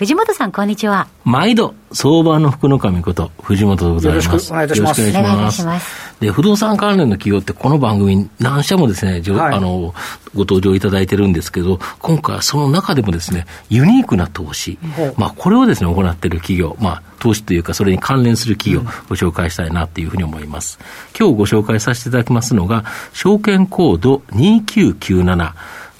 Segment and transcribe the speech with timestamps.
[0.00, 1.08] 藤本さんこんにちは。
[1.24, 4.26] 毎度相場の福の神こと藤本でございます。
[4.28, 5.02] よろしくお願いいたします。
[5.02, 6.20] お願いします。
[6.20, 9.94] で不動産関連の企業ってこの番組何社もですね、はい、あの
[10.34, 14.78] ご登場いただいてるんですけど今回はその中でもですねユニークな投資、
[15.18, 20.78] まあ、これをですね行っている企業、まあ、投資というかそれに関連する企業をご紹介したいなというふうに思います、
[21.18, 25.52] 今日ご紹介させていただきますのが証券コード2997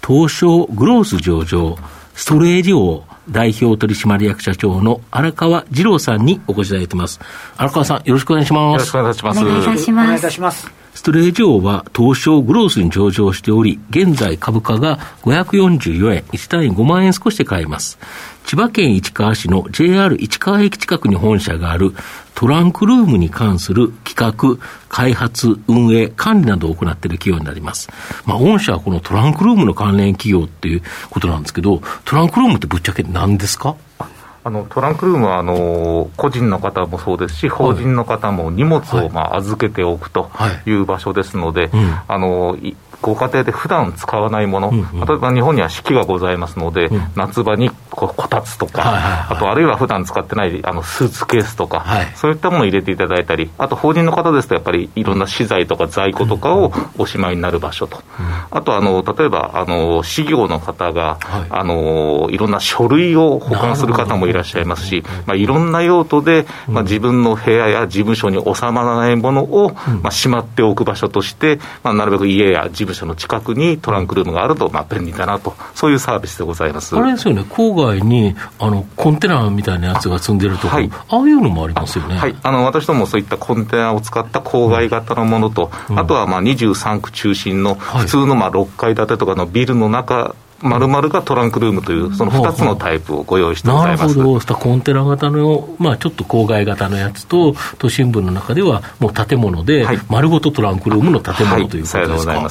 [0.06, 1.76] 東証グロース上場
[2.14, 7.20] ストレージ王代表取締役社長の荒川二郎さんにお越しいただいてます。
[7.56, 8.72] 荒川さん、よろしくお願いします。
[8.72, 9.40] よろしくお願いします。
[9.40, 9.90] お願いします。
[9.90, 10.70] お願いいたします。
[10.94, 17.98] ストレージ王は東証グロースに上場しており、現在株価が544円、1単位5万円少しで買えます。
[18.44, 21.92] 千葉県市川市の JR 市川駅近くに本社がある
[22.34, 24.16] トランクルームに関する企
[24.58, 27.88] 画、開発、運営、管理などを行っている企業になります。
[28.26, 33.76] まあ、御社はこのトランクルームの関連企業っていうことなんですけど、トランクルームってぶっちゃけ何ですか？
[34.42, 40.30] あのトランクルームはあの個人の方もそうですし、法人の方も荷物をまあ預けておくと
[40.66, 40.72] い。
[40.72, 41.70] う場所ですので、
[42.08, 42.56] あの
[43.02, 76.96] ご家庭で普段使わないもの、うんうん、例えば日本には四季がございますので、うん、夏場にここたつとか、はいはいはい、あとあるいは普段使ってないあのスーツケースとか、はい、そういったものを入れていただいたり、あと法人の方ですと、やっぱりいろんな資材とか在庫とかをおしまいになる場所と、うん、あとあの例えばあの事業の方が、はい、あのいろんな書類を保管する方もいらっしゃいますし、まあ、いろんな用途で、まあ、自分の部屋や事務所に収まらないものを、まあ、しまっておく場所として、まあ、なるべく家や事務所の近くにトランクルームがあると、まあ、便利だなと、そういうサービスでございます。
[76.96, 82.16] あれですよね、郊外にあのコンテナみたいなやつが積んでるところ、はい、ああいうのもありますよね。
[82.16, 94.00] はい、あの私どもそういったコンテナを使った郊外型のものと、うん、あとはまあ23区中心の普通のまあ6階建てとかのビルの中まるまるがトランクルームという、その2つのタイプをご用意してございます。
[94.16, 102.50] なるほど、コンテナ型の、まあ、ちょっと郊外型のやつと、都心部の中ではもう建物で、丸ごとトランクルームの建物、はい、ということですか？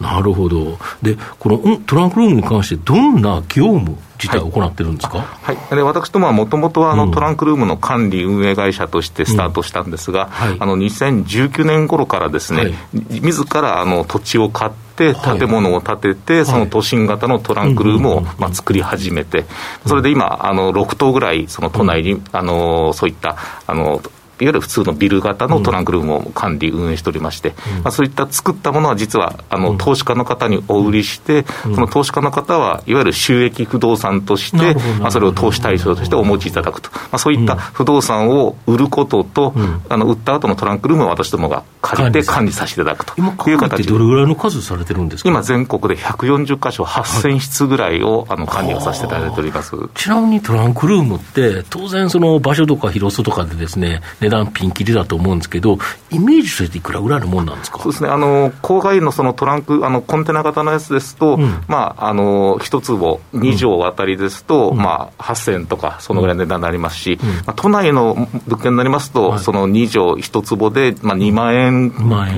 [0.00, 0.78] なるほど。
[1.02, 12.74] で、このトランクルームに関して、どんな業務自体を行ってるんですか、はい、はい、で私どもはもともとはあの、トランクルームの管理運営会社としてスタートしたんですが、うんはい、あの2019年頃からですね、はい、
[13.20, 19.44] 自らあの土地を買って、建物を建てて、その都心型のトランクルームをまあ作り始めて、
[19.86, 24.02] それで今、あの6棟ぐらい、その都内に、あのそういったあの
[24.40, 42.78] いわゆる普通のビル型のトランクルームを管理、運営しておりまして、うん、まあ、そういった作ったものは実はあの投資家の方にお売りして、うん、その投資家の方はいわゆる収益不動産として、まあ、それを投資対象としてお持ちいただくと、まあ、そういった不動産を売ることと、うん、あの売った後のトランクルームを私どもが借りて管理させて。
[42.78, 43.20] いただくと
[43.50, 43.90] いう形で。
[43.90, 45.28] どれぐらいの数されてるんですか？
[45.30, 49.74] 今、全国で140箇所、8000室ぐらいをあの管理をさせていただいております。
[49.96, 55.78] ちなみにトランクルームって、当然、その場所とか広さとかでですね値段ピンキリだと思うんですけど、
[56.10, 57.78] イメージとしていくらぐらいのもんなんですか？
[57.78, 71.92] そうですね、あの郊外のそのトランク、あのコンテナ型のやつですと、うん、まあ、あの1坪2畳あたりですと、うん、まあ、8000とか、そのぐらいの値段になりますし、うん、まあ、都内の物件になりますと、はい、その2畳1坪で、まあ、2万円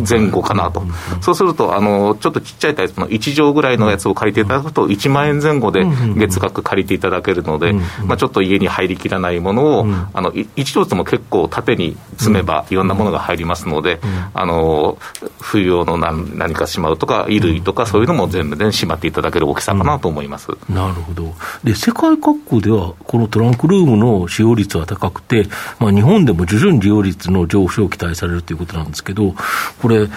[0.09, 0.83] 前後かなと、
[1.21, 5.85] そうするとあの、ちょっとちっちゃいタイプの1畳ぐらいのやつを借りていただくと、1万円前後で
[6.17, 7.73] 月額借りていただけるので、
[8.05, 11.80] まあ、ちょっと家に入りきらないものを、あの1畳でも結構縦に
[12.19, 14.01] 積めば、いろんなものが入りますので、
[14.35, 14.99] あの
[15.41, 21.35] 冬用の何何かしまうとか、衣類とか、そういうのも全部でしまっていただける大きさかなと思います、なるほど。
[21.65, 25.47] で、世界各国では、このトランクルームの使用率は高くて、
[25.79, 29.35] まあ、日本でも徐々に利用率の上昇を期待されるということなんですけど、
[29.81, 30.09] これ、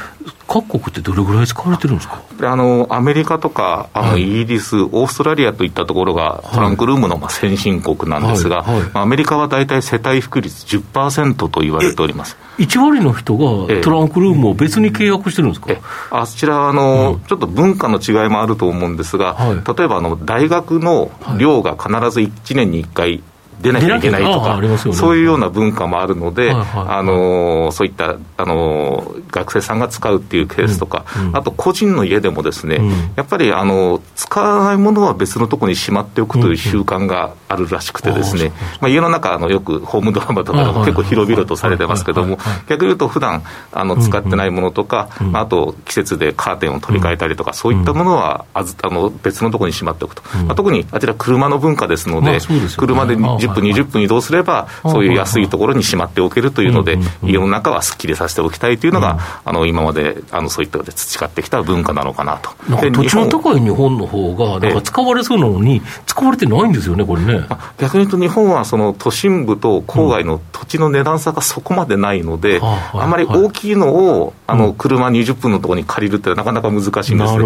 [0.47, 2.21] 各国ってどれぐらい使われてるんですか？
[2.41, 8.81] あのアメリカとかあのイギリス、はい、オーストラリアといったところがトランクルームのまあ先進国なんですが、はい。
[8.81, 12.35] はい、アメリカは大体世帯普及率10%と言われております。
[12.57, 15.73] 1割の人がトランクルームを別に契約してるんですか、
[16.11, 19.37] あちらあの、ちょっと文化の違いもあると思うんですが、
[19.77, 23.23] 例えばあの大学の寮が必ず1年に1回
[23.63, 31.27] 出なきゃいけないとか、ね、そういうような文化もあるので、あのそういったあの学生さんが使うっていうケースとか、うん。
[31.29, 38.51] うん、あと個人の家でもですね、うん、やっぱりあの使わないものは別のところにしまっておくという習慣があるらしくてですね、
[38.81, 42.37] まあ、家の中あのよくホームドラマとか結構広々とされてますけども、
[42.67, 52.39] 逆に言うと普段あの使ってないものとか、まあ、あと季節でカーテンを取り替えたりとか、そういったものはあずあの別のところにしまっておくと、まあ、特にあちら車の文化ですので、
[52.77, 62.49] 車で10分、20分移動すれば、そういう安いところにしまっておけるというので、家の中はすっきりさせておきたいというのが、あの今まであのそういったで培ってきた文化なのかなと。
[62.91, 67.45] 土地の高い日本の方が、なんか使われそうなのに、使われてないんですよね、これね。
[67.77, 77.39] 逆に言うと、日本はその都心部と郊外の土地の値段差がそこまでないので、あまり大きいのをあの車20分のところに借りるってなかなか難しいんですね。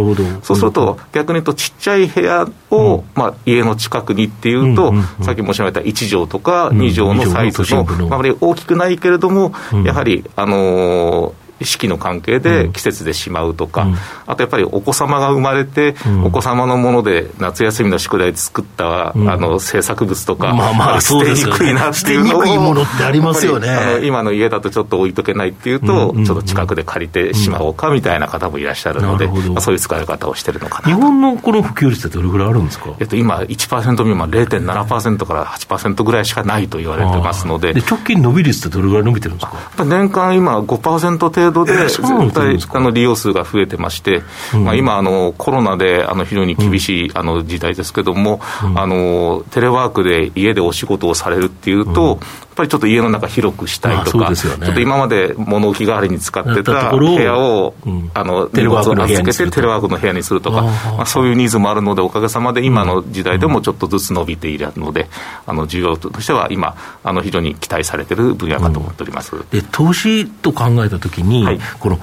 [0.44, 9.54] そうすると、逆に言うと、ちっちゃい部屋を、まあ、家の近くにっていうと、さっき申し上げた1畳とか2畳のサイズの、あまり大きくないけれども、
[9.86, 13.95] やはり、あのー四季の関係で季節でしまうとか、うん、
[14.25, 23.69] あとやっぱりお子様が生まれて、うん、お子様のもので夏休みの宿題で作った、うん、あの制作物とか、まあまあ、捨てにくいなっていうのを、いものってありますよね。
[23.69, 39.86] あの今の家だとちょっと置いとけないっていうと、ちょっと近くで借りてしまおうかみたいな方もいらっしゃるので、まあ、そういう使い方をしてるのかな日本のこの普及率ってどれぐらいあるんですか、えっと、今、1%未満、0.7%から8%ぐらいしかないと言われてますので、で直近伸び率ってどれぐらい伸びてるんですか？
[39.86, 42.02] 年間今5%程度で、絶
[42.34, 44.24] 対あの利用数が増えてまして、
[44.54, 52.20] うん、まあ、今あの、コロナであの非常に厳しい、あの時代ですけども、うん、あの、テレワークで家でお仕事をされるっていうと、
[52.57, 65.07] ぱりちょっと家の中広くしたいとか、ね、ちょっと今まで物置代わりに使ってた部屋を、うん、あの荷物を預けてテレワークの部屋にするとか、まあ、そういうニーズもあるので、おかげさまで今の時代でもちょっとずつ伸びているので、
[65.45, 72.00] あの需要としては今、あの非常に期待されている分野かと思っております、うん、で投資と考えたときに、はい、この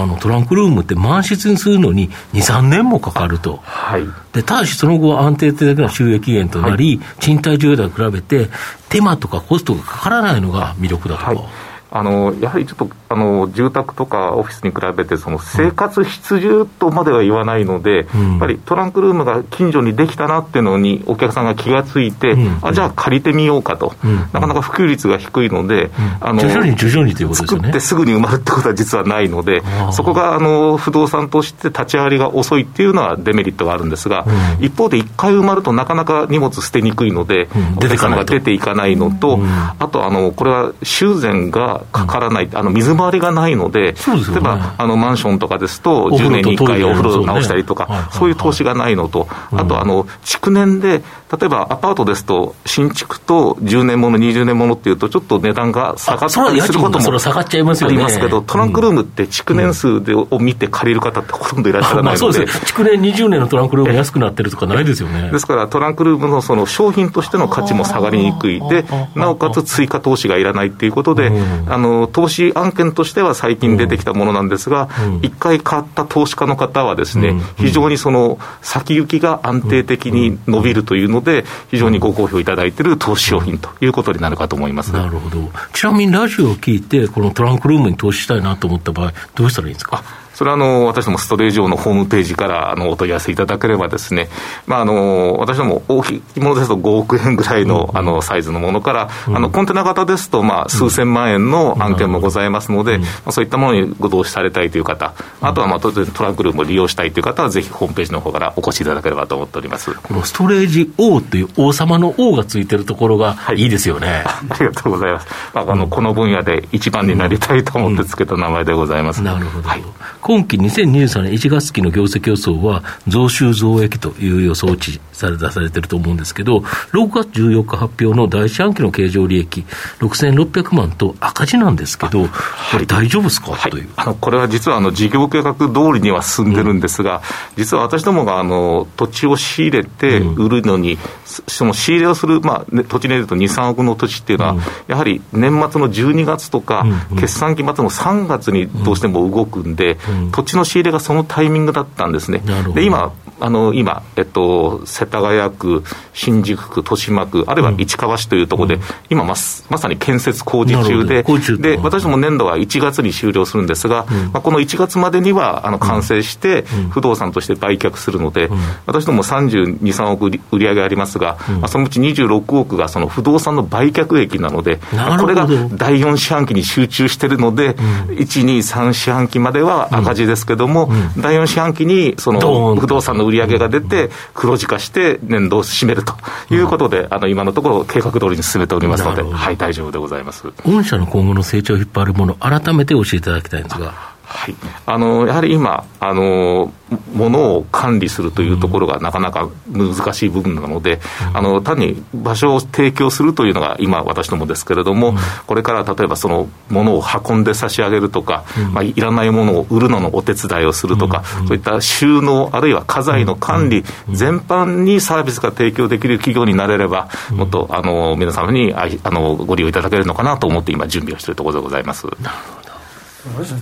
[0.00, 8.48] あのトランクルームって満室にするのに2、3年もかかると、はい、でただしその後、安定的な収益源となり、はい、賃貸需要と比べて、
[8.88, 11.24] 手間とかコストがかからないのが魅力だと。
[11.24, 11.30] か。
[11.30, 25.90] はいあのやはりちょっとあの住宅とかオフィスに比べてその生活必需とまでは言わないので、うん、やっぱりトランクルームが近所にできたなっていうのにお客さんが気がついて、うん、あじゃあ借りてみようかと、うん、なかなか普及率が低いので、
[26.20, 27.60] あの徐々に徐々にということですね。
[27.60, 29.62] 作ってすぐに埋まるってことは実はないので、
[29.92, 34.26] そこがあの不動産として立ち上がりが遅いっていうのはデメリットがあるんですが、
[34.60, 39.38] 一方で1回埋まるとなかなか荷物捨てにくいので、お客さんが出ていかないのと、
[39.78, 43.94] あとあのこれは修繕がかからない、あの水回りがないので、でね、
[44.32, 51.02] 例えばあのマンションとかですと、10年に1回お風呂直したりとか、そういう投資がないのと、あとあの、築年で、
[51.38, 65.28] 例えばアパートですと、新築と10年もの、20年ものっていうと、ちょっと値段が下がったりすることもありますけど、トランクルームって築年数でを見て借りる方ってほとんどいらっしゃらないので、 築年20年のトランクルーム安くなってるとかないですよね。
[65.32, 68.60] ですから、トランクルームのその商品としての価値も下がりにくい。
[68.68, 71.30] で、なおかつ追加投資がいらないっていうことで、
[71.70, 74.88] あの投資案件としては最近出てきたものなんですが、
[75.22, 84.92] 一、回買った投資家の方はですね、非常にその先行きが安定的に伸びるというので、非常にご好評いただいている投資商品ということになるかと思います。
[84.92, 85.50] なるほど。
[85.72, 90.02] ちなみにラジオを聞いて、このトランクルームに投資したいなと思った場合、どうしたらいいんですか？
[90.38, 94.28] それはあの私どもストレージ上のホームページからあのお問い合わせいただければですね、
[94.66, 109.92] まあ、あの私ども大きいものですと5億円ぐらいの,、あのサイズのものから、あのコンテナ型ですと、まあ、数千万円の案件もございますので、まあ、そういったものにご投資されたいという方、あとはまあ当然トランクルームを利用したいという方は、ぜひホームページの方からお越しいただければと思っております。
[109.92, 113.66] このストレージ王という王様の王がついてるところがい。
[113.66, 119.22] いですよね、はい、ありがとうございます、まあ、あのこの分野で一番になりたいと思ってつけた名前でございます。
[119.22, 119.84] なるほど、はい、
[120.28, 129.64] 今期2023 23年1月期の業績予想は、増収増益という予想値され出されてると思うんですけど、6月14日発表の第一半期の経常利益、
[130.00, 133.88] 6600万と赤字なんですけど、これ、大丈夫ですか、はい、という。
[133.96, 137.22] あのこれは実はあの事業計画通りには進んでるんですが、うん、
[137.56, 149.98] 実は私どもがあの土地を仕入れて売るのに、うん、その仕入れをする、まあ、土地でいうと2、3億の土地っていうのは、うん、やはり年末の12月とか、決算期末の3月にどうしても動くんで、
[150.32, 152.42] 土地の仕入れがそのタイミングだったんですね。
[152.74, 158.80] で今あの今、えっと、世田谷区、新宿区、豊島区、あるいは市川市というところで、うん、
[159.10, 159.34] 今ま、
[159.70, 168.50] まさに建設工事中で、で私ども年度は1月に終了するんですが、うん、まあ、この1月までにはあの完成して、不動産として売却するので、
[168.86, 174.80] 私ども32、3億売り上げありますが、まあ、そのうち26億がその不動産の売却益なので、
[175.20, 186.14] これが第4四半期に集中しているので、1、2、3四半期までは赤字ですけども、第4四半期にその不動産の売り上げが出て、黒字化して年度を締めると
[186.50, 190.44] いうことで、あの今のところ、計画通りに進めておりますので、はい、大丈夫でございます。
[190.64, 194.17] 御社の今後の成長を引っ張るもの、改めて教えていただきたいんですが。
[194.28, 194.54] はい、
[194.84, 196.72] あのやはり今あの、
[197.12, 205.16] ものを管理するというところがなかなか難しい部分なので、うん、あの単に場所を提供するというのが今、私どもですけれども、うん、
[205.46, 222.06] これから例えばそのものを運んで差し上げるとか、うん、まあ、いらないものを売るののお手伝いをするとか、そういった収納、あるいは家財の管理全般にサービスが提供できる企業になれれば、もっとあの皆様にあのご利用いただけるのかなと思って、今、準備をしているところでございます。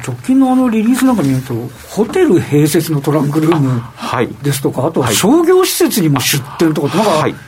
[0.06, 1.54] 直近のあのリリースなんか見ると、
[1.88, 3.82] ホテル併設のトランクルーム
[4.42, 7.38] ですとか、あとは商業施設にも出店とかって、なんか、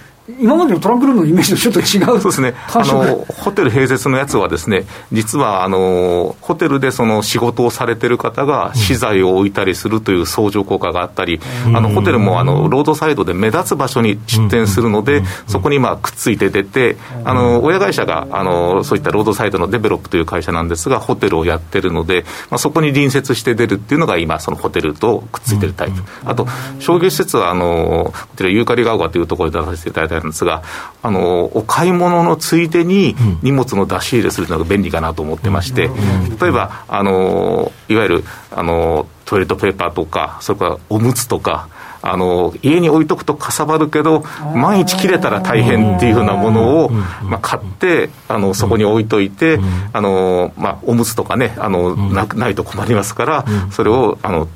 [0.40, 2.20] 今までのトランクルームのイメージとちょっと違う。
[2.20, 2.54] そうですね。
[2.75, 26.47] あのホテル併設のやつはですね実はあのホテルでその仕事をされてる方が資材を置いたりするという相乗効果があったり、うん、あのホテルもあのロードサイドで目立つ場所に出店するので、うん、そこにまあくっついて出て、あの親会社があのそういったロードサイドのデベロップという会社なんですがホテルをやってるので、まあ、そこに隣接して出るっていうのが今そのホテルとくっついてるタイプ、あと
[26.80, 30.62] 商業施設はあのこちらユーカリガ丘というところで出させていただいたんですが
[31.02, 35.90] あのお買い物のついでに荷物の出し入れするのが便利かなと思ってまして、
[36.40, 41.68] 例えばあのいわゆるあのトイレットペーパーとかそれからおむつとか
[42.02, 44.20] あの家に置いとくとかさばるけど
[44.54, 49.58] 万一切れたら大変っていうふうなものを、まあ、買ってあのそこに置いといて、
[49.92, 54.48] あのまあ、おむつとかねあのなないと困りますからそれをあの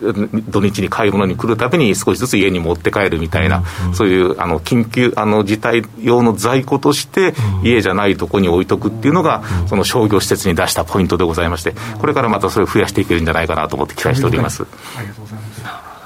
[0.00, 14.64] 土日に買い物に来るたびに少しずつ家に持って帰るみたいな、うんうん、そういうあの緊急あの事態用の在庫として、家じゃないとこに置いとくっていうのが、その商業施設に出したポイントでございまして、これからまたそれを増やしていけるんじゃないかなと思って期待しております。
[14.96, 15.96] ありがとうございます。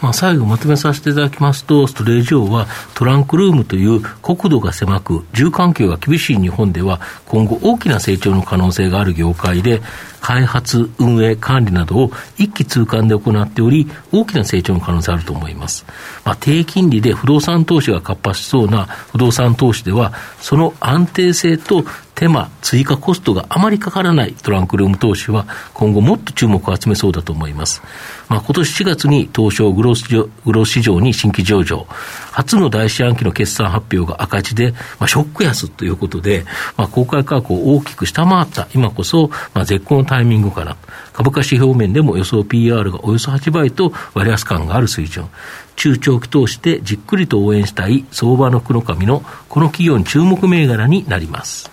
[0.00, 9.82] まあ、最後まとめさせていただきますと、ストレージ王はトランクルームという国土が狭く、住環境が厳しい日本では、今後大きな成長の可能性がある業界で、
[10.20, 15.84] 開発、運営、管理などを一気通貫で行っており、大きな成長の可能性あると思います。
[16.24, 21.84] まあ、低金利で不動産投資が活発しそうな不動産投資では、その安定性と
[22.20, 27.80] 手間、追加コストがあまりかからないトランクルーム投資は、今後もっと注目を集めそうだと思います。
[28.28, 31.86] まあ、今年4月に東証グロー市場に新規上場、
[32.30, 36.44] 初の第四半期の決算発表が赤字で、まあ、ショック安ということで、
[36.76, 40.76] まあ、公開価格を大きく下回った今こそ、まあ、絶好のタイミングかな。
[41.12, 45.28] 株価指標面でも予想 PR がおよそ8倍と割安感がある水準。
[45.76, 51.70] 中長期投資でじっくりと応援したい相場の黒髪のこの企業に注目銘柄になります。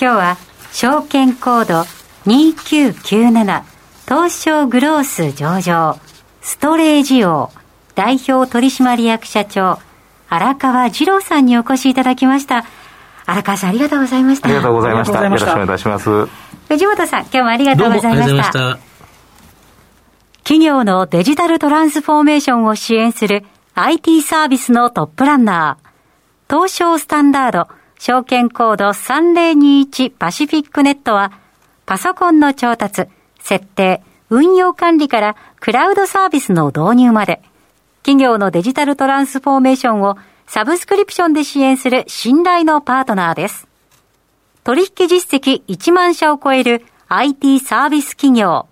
[0.00, 0.36] 今日は
[0.72, 1.80] 証券コード
[2.26, 3.64] 2997
[4.06, 5.98] 東証グロース上場
[6.40, 7.50] ストレージ王
[7.96, 9.80] 代表取締役社長
[10.28, 12.64] 荒川二郎さんにお越しいただきました
[13.28, 14.48] 荒川さんありがとうございました。
[14.48, 15.22] ありがとうございました。
[15.22, 16.26] よろしくお願いします。
[16.68, 18.78] 藤本さん今日もありがとうございました。
[20.44, 23.44] 企業のデジタルトランスフォーメーションを支援する
[23.74, 25.88] IT サービスのトップランナー
[26.48, 27.68] 東証スタンダード
[27.98, 31.32] 証券コード3021パシフィックネットは
[31.84, 33.04] パソコンの調達
[33.40, 37.42] 設定運用管理からクラウドサービスの導入まで、
[38.02, 40.16] 企業のデジタルトランスフォーメーションを
[40.48, 43.68] サブスクリプションで支援する信頼のパートナーです。
[44.64, 48.66] 取引実績1万社を超える IT サービス企業、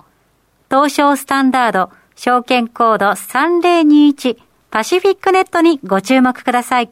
[0.70, 4.38] 東証スタンダード証券コード3021
[4.70, 6.90] パシフィックネットにご注目ください。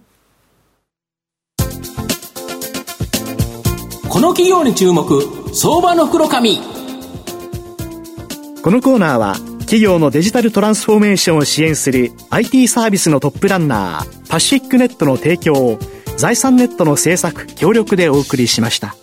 [4.10, 5.22] この企業に注目、
[5.54, 6.58] 相場の袋紙。
[8.62, 15.78] このコーナーは企業のデジタルトランスフォーメーションを支援する IT サービスのトップランナーパシフィックネットの提供を
[16.16, 18.96] 財産ネットの制作協力でお送りしました。